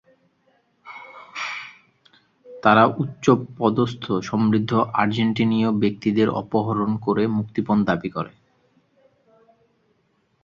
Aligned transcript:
তারা 2.45 2.83
উচ্চ 2.97 3.25
পদস্থ 3.57 4.03
সমৃদ্ধ 4.21 4.71
আর্জেন্টিনীয় 4.93 5.69
ব্যক্তিদের 5.81 6.27
অপহরণ 6.41 6.91
ক'রে 7.03 7.23
মুক্তিপণ 7.37 7.77
দাবি 7.85 8.09
করে। 8.09 8.33